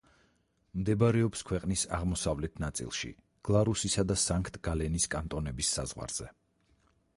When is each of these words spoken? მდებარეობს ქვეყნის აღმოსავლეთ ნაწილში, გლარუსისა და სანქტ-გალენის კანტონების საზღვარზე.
მდებარეობს 0.77 1.45
ქვეყნის 1.49 1.83
აღმოსავლეთ 1.97 2.57
ნაწილში, 2.65 3.11
გლარუსისა 3.51 4.07
და 4.13 4.19
სანქტ-გალენის 4.25 5.09
კანტონების 5.15 5.73
საზღვარზე. 5.79 6.31